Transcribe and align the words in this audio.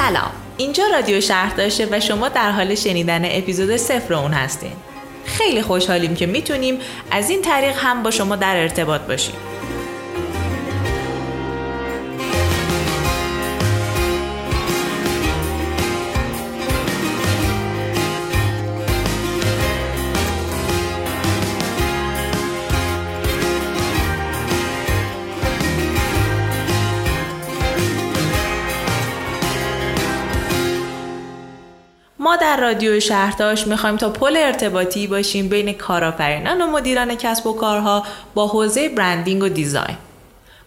سلام. 0.00 0.30
اینجا 0.56 0.84
رادیو 0.92 1.20
شهر 1.20 1.54
داشته 1.54 1.88
و 1.90 2.00
شما 2.00 2.28
در 2.28 2.50
حال 2.50 2.74
شنیدن 2.74 3.24
اپیزود 3.24 3.76
صفر 3.76 4.14
اون 4.14 4.32
هستین. 4.32 4.72
خیلی 5.24 5.62
خوشحالیم 5.62 6.14
که 6.14 6.26
می‌تونیم 6.26 6.78
از 7.10 7.30
این 7.30 7.42
طریق 7.42 7.76
هم 7.76 8.02
با 8.02 8.10
شما 8.10 8.36
در 8.36 8.56
ارتباط 8.56 9.00
باشیم. 9.00 9.34
در 32.40 32.60
رادیو 32.60 33.00
شهرداش 33.00 33.66
می‌خوایم 33.66 33.96
تا 33.96 34.10
پل 34.10 34.36
ارتباطی 34.36 35.06
باشیم 35.06 35.48
بین 35.48 35.72
کارآفرینان 35.72 36.62
و 36.62 36.66
مدیران 36.66 37.14
کسب 37.14 37.46
و 37.46 37.52
کارها 37.52 38.06
با 38.34 38.46
حوزه 38.46 38.88
برندینگ 38.88 39.42
و 39.42 39.48
دیزاین. 39.48 39.96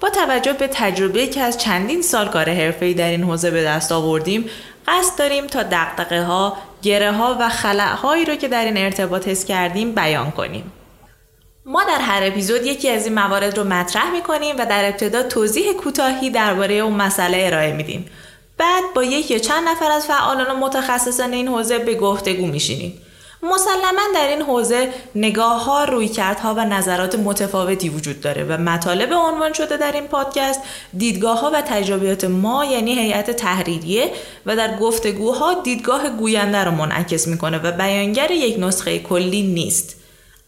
با 0.00 0.10
توجه 0.10 0.52
به 0.52 0.68
تجربه 0.72 1.26
که 1.26 1.40
از 1.40 1.58
چندین 1.58 2.02
سال 2.02 2.28
کار 2.28 2.50
حرفه‌ای 2.50 2.94
در 2.94 3.10
این 3.10 3.24
حوزه 3.24 3.50
به 3.50 3.64
دست 3.64 3.92
آوردیم، 3.92 4.44
قصد 4.88 5.18
داریم 5.18 5.46
تا 5.46 5.62
دقدقه 5.62 6.22
ها، 6.22 6.56
گره 6.82 7.12
ها 7.12 7.36
و 7.40 7.48
خلع 7.48 7.94
هایی 7.94 8.24
رو 8.24 8.34
که 8.34 8.48
در 8.48 8.64
این 8.64 8.76
ارتباط 8.76 9.28
حس 9.28 9.44
کردیم 9.44 9.94
بیان 9.94 10.30
کنیم. 10.30 10.72
ما 11.66 11.84
در 11.84 12.00
هر 12.00 12.20
اپیزود 12.24 12.66
یکی 12.66 12.90
از 12.90 13.06
این 13.06 13.14
موارد 13.14 13.58
رو 13.58 13.64
مطرح 13.64 14.10
می‌کنیم 14.10 14.56
و 14.58 14.66
در 14.66 14.84
ابتدا 14.84 15.22
توضیح 15.22 15.72
کوتاهی 15.72 16.30
درباره 16.30 16.74
اون 16.74 16.92
مسئله 16.92 17.46
ارائه 17.46 17.72
میدیم 17.72 18.10
بعد 18.58 18.84
با 18.94 19.04
یک 19.04 19.30
یا 19.30 19.38
چند 19.38 19.68
نفر 19.68 19.90
از 19.90 20.06
فعالان 20.06 20.46
و 20.50 20.56
متخصصان 20.56 21.32
این 21.32 21.48
حوزه 21.48 21.78
به 21.78 21.94
گفتگو 21.94 22.46
میشینیم. 22.46 23.02
مسلما 23.42 24.00
در 24.14 24.26
این 24.28 24.42
حوزه 24.42 24.88
نگاه 25.14 25.64
ها، 25.64 25.84
رویکردها 25.84 26.54
و 26.54 26.64
نظرات 26.64 27.14
متفاوتی 27.14 27.88
وجود 27.88 28.20
داره 28.20 28.44
و 28.44 28.52
مطالب 28.52 29.12
عنوان 29.12 29.52
شده 29.52 29.76
در 29.76 29.92
این 29.92 30.06
پادکست 30.06 30.60
دیدگاه 30.96 31.40
ها 31.40 31.50
و 31.50 31.62
تجربیات 31.62 32.24
ما 32.24 32.64
یعنی 32.64 32.98
هیئت 32.98 33.30
تحریریه 33.30 34.10
و 34.46 34.56
در 34.56 34.76
گفتگوها 34.76 35.54
دیدگاه 35.54 36.08
گوینده 36.08 36.64
رو 36.64 36.70
منعکس 36.70 37.26
می‌کنه 37.26 37.58
و 37.58 37.72
بیانگر 37.72 38.30
یک 38.30 38.56
نسخه 38.58 38.98
کلی 38.98 39.42
نیست. 39.42 39.96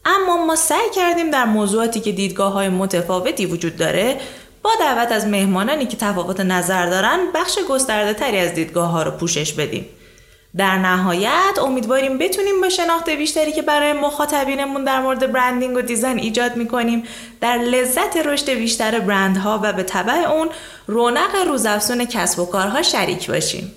اما 0.04 0.46
ما 0.46 0.56
سعی 0.56 0.90
کردیم 0.94 1.30
در 1.30 1.44
موضوعاتی 1.44 2.00
که 2.00 2.12
دیدگاه 2.12 2.52
های 2.52 2.68
متفاوتی 2.68 3.46
وجود 3.46 3.76
داره 3.76 4.20
با 4.62 4.70
دعوت 4.80 5.12
از 5.12 5.26
مهمانانی 5.26 5.86
که 5.86 5.96
تفاوت 5.96 6.40
نظر 6.40 6.86
دارن 6.86 7.18
بخش 7.34 7.58
گسترده 7.68 8.14
تری 8.14 8.38
از 8.38 8.54
دیدگاه 8.54 8.90
ها 8.90 9.02
رو 9.02 9.10
پوشش 9.10 9.52
بدیم. 9.52 9.86
در 10.56 10.78
نهایت 10.78 11.58
امیدواریم 11.62 12.18
بتونیم 12.18 12.60
با 12.60 12.68
شناخت 12.68 13.10
بیشتری 13.10 13.52
که 13.52 13.62
برای 13.62 13.92
مخاطبینمون 13.92 14.84
در 14.84 15.00
مورد 15.00 15.32
برندینگ 15.32 15.76
و 15.76 15.80
دیزاین 15.80 16.18
ایجاد 16.18 16.56
می‌کنیم 16.56 17.02
در 17.40 17.58
لذت 17.58 18.16
رشد 18.16 18.50
بیشتر 18.50 19.00
برندها 19.00 19.60
و 19.62 19.72
به 19.72 19.82
طبع 19.82 20.30
اون 20.30 20.48
رونق 20.86 21.36
روزافزون 21.46 22.04
کسب 22.04 22.38
و 22.38 22.46
کارها 22.46 22.82
شریک 22.82 23.30
باشیم. 23.30 23.72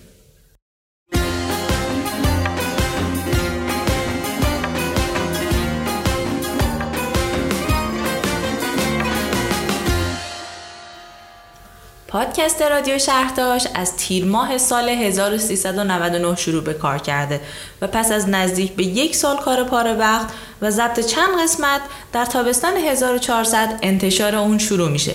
پادکست 12.14 12.62
رادیو 12.62 13.00
شهرداش 13.00 13.68
از 13.76 13.98
تیر 13.98 14.26
ماه 14.26 14.58
سال 14.58 14.90
1399 14.90 16.36
شروع 16.36 16.64
به 16.64 16.74
کار 16.74 16.98
کرده 16.98 17.42
و 17.82 17.88
پس 17.88 18.12
از 18.12 18.30
نزدیک 18.30 18.72
به 18.72 18.84
یک 18.84 19.16
سال 19.16 19.38
کار 19.38 19.64
پاره 19.64 19.94
وقت 19.94 20.28
و 20.62 20.72
ضبط 20.72 21.00
چند 21.00 21.42
قسمت 21.44 21.82
در 22.12 22.26
تابستان 22.26 22.78
1400 22.78 23.80
انتشار 23.82 24.36
اون 24.36 24.58
شروع 24.58 24.90
میشه. 24.90 25.14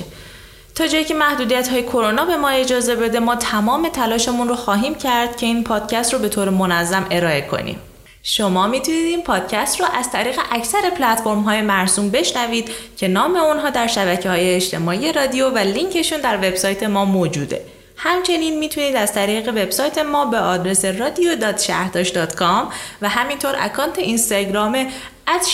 تا 0.74 0.86
جایی 0.86 1.04
که 1.04 1.14
محدودیت 1.14 1.68
های 1.68 1.82
کرونا 1.82 2.24
به 2.24 2.36
ما 2.36 2.48
اجازه 2.48 2.96
بده 2.96 3.20
ما 3.20 3.36
تمام 3.36 3.88
تلاشمون 3.88 4.48
رو 4.48 4.56
خواهیم 4.56 4.94
کرد 4.94 5.36
که 5.36 5.46
این 5.46 5.64
پادکست 5.64 6.14
رو 6.14 6.18
به 6.18 6.28
طور 6.28 6.50
منظم 6.50 7.06
ارائه 7.10 7.40
کنیم. 7.40 7.78
شما 8.22 8.66
می‌تونید 8.66 9.06
این 9.06 9.22
پادکست 9.22 9.80
رو 9.80 9.86
از 9.94 10.10
طریق 10.10 10.40
اکثر 10.50 10.90
پلتفرم 10.90 11.40
های 11.40 11.60
مرسوم 11.60 12.10
بشنوید 12.10 12.70
که 12.96 13.08
نام 13.08 13.36
اونها 13.36 13.70
در 13.70 13.86
شبکه 13.86 14.30
های 14.30 14.54
اجتماعی 14.54 15.12
رادیو 15.12 15.50
و 15.50 15.58
لینکشون 15.58 16.20
در 16.20 16.36
وبسایت 16.36 16.82
ما 16.82 17.04
موجوده. 17.04 17.64
همچنین 17.96 18.58
می‌تونید 18.58 18.96
از 18.96 19.12
طریق 19.12 19.48
وبسایت 19.48 19.98
ما 19.98 20.24
به 20.24 20.38
آدرس 20.38 20.84
radio.shahrdash.com 20.86 22.72
و 23.02 23.08
همینطور 23.08 23.54
اکانت 23.58 23.98
اینستاگرام 23.98 24.86
از 25.26 25.48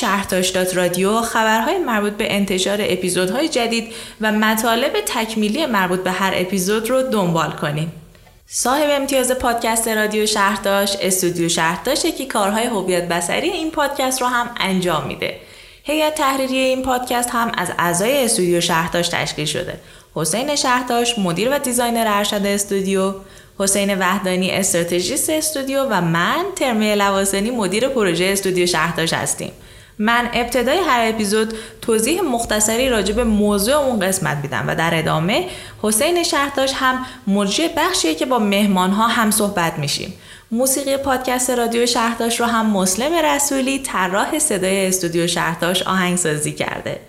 خبرهای 1.22 1.78
مربوط 1.78 2.12
به 2.12 2.34
انتشار 2.34 2.78
اپیزودهای 2.80 3.48
جدید 3.48 3.92
و 4.20 4.32
مطالب 4.32 4.92
تکمیلی 5.06 5.66
مربوط 5.66 6.00
به 6.00 6.10
هر 6.10 6.32
اپیزود 6.36 6.90
رو 6.90 7.02
دنبال 7.02 7.50
کنید. 7.50 8.03
صاحب 8.46 8.90
امتیاز 8.90 9.32
پادکست 9.32 9.88
رادیو 9.88 10.26
شهرداش 10.26 10.96
استودیو 11.00 11.48
شهرداشه 11.48 12.12
که 12.12 12.26
کارهای 12.26 12.66
هویت 12.66 13.08
بسری 13.08 13.50
این 13.50 13.70
پادکست 13.70 14.20
رو 14.20 14.26
هم 14.26 14.50
انجام 14.56 15.06
میده. 15.06 15.36
هیئت 15.84 16.14
تحریری 16.14 16.58
این 16.58 16.82
پادکست 16.82 17.30
هم 17.32 17.52
از 17.54 17.72
اعضای 17.78 18.24
استودیو 18.24 18.60
شهرداش 18.60 19.08
تشکیل 19.08 19.44
شده. 19.44 19.80
حسین 20.14 20.56
شهرداش 20.56 21.18
مدیر 21.18 21.48
و 21.56 21.58
designer 21.58 22.06
ارشد 22.08 22.46
استودیو. 22.46 23.14
حسین 23.58 23.98
وحدانی 23.98 24.50
استراتژیست 24.50 25.30
استودیو. 25.30 25.84
و 25.84 26.00
من 26.00 26.44
ترمه 26.56 26.94
لواسانی 26.94 27.50
مدیر 27.50 27.88
پروژه 27.88 28.24
استودیو 28.24 28.66
شهرداش 28.66 29.12
هستیم. 29.12 29.52
من 29.98 30.30
ابتدای 30.32 30.78
هر 30.78 31.08
اپیزود 31.08 31.54
توضیح 31.82 32.22
مختصری 32.22 32.88
راجع 32.88 33.14
به 33.14 33.24
موضوع 33.24 33.74
اون 33.74 34.00
قسمت 34.00 34.36
میدم 34.42 34.64
و 34.68 34.74
در 34.74 34.90
ادامه 34.94 35.48
حسین 35.82 36.22
شهرداش 36.22 36.72
هم 36.74 37.06
مجری 37.26 37.68
بخشیه 37.76 38.14
که 38.14 38.26
با 38.26 38.38
مهمان 38.38 38.90
ها 38.90 39.06
هم 39.06 39.30
صحبت 39.30 39.78
میشیم. 39.78 40.14
موسیقی 40.50 40.96
پادکست 40.96 41.50
رادیو 41.50 41.86
شهرداش 41.86 42.40
رو 42.40 42.46
هم 42.46 42.66
مسلم 42.66 43.26
رسولی 43.26 43.78
طراح 43.78 44.38
صدای 44.38 44.86
استودیو 44.86 45.26
شهرداش 45.26 45.82
آهنگسازی 45.82 46.52
کرده. 46.52 47.00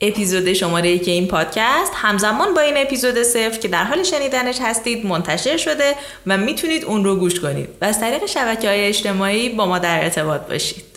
اپیزود 0.00 0.52
شماره 0.52 0.98
که 0.98 1.10
این 1.10 1.28
پادکست 1.28 1.92
همزمان 1.94 2.54
با 2.54 2.60
این 2.60 2.76
اپیزود 2.76 3.22
صفر 3.22 3.58
که 3.58 3.68
در 3.68 3.84
حال 3.84 4.02
شنیدنش 4.02 4.58
هستید 4.60 5.06
منتشر 5.06 5.56
شده 5.56 5.94
و 6.26 6.36
می‌تونید 6.36 6.84
اون 6.84 7.04
رو 7.04 7.16
گوش 7.16 7.40
کنید 7.40 7.68
و 7.80 7.84
از 7.84 8.00
طریق 8.00 8.26
شبکه 8.26 8.68
های 8.68 8.84
اجتماعی 8.84 9.48
با 9.48 9.66
ما 9.66 9.78
در 9.78 10.04
ارتباط 10.04 10.40
باشید. 10.40 10.87